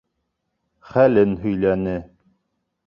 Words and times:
Хәлен 0.93 1.37
һөйләне. 1.45 1.97